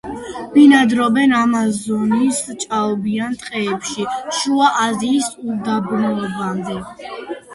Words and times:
ბინადრობენ 0.53 1.33
ამაზონის 1.39 2.39
ჭაობიანი 2.63 3.37
ტყეებიდან 3.43 4.33
შუა 4.39 4.69
აზიის 4.85 5.27
უდაბნოებამდე. 5.57 6.79